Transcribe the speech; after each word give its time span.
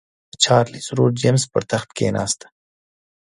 د 0.31 0.33
چارلېز 0.43 0.85
ورور 0.89 1.11
جېمز 1.21 1.43
پر 1.51 1.63
تخت 1.71 1.89
کېناست. 1.97 2.39